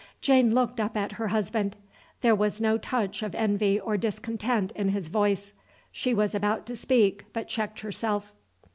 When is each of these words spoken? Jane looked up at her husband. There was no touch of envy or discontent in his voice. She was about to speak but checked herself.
Jane 0.19 0.51
looked 0.55 0.79
up 0.79 0.97
at 0.97 1.11
her 1.11 1.27
husband. 1.27 1.75
There 2.21 2.33
was 2.33 2.59
no 2.59 2.79
touch 2.79 3.21
of 3.21 3.35
envy 3.35 3.79
or 3.79 3.97
discontent 3.97 4.71
in 4.71 4.89
his 4.89 5.09
voice. 5.09 5.53
She 5.91 6.11
was 6.11 6.33
about 6.33 6.65
to 6.65 6.75
speak 6.75 7.25
but 7.33 7.47
checked 7.47 7.81
herself. 7.81 8.33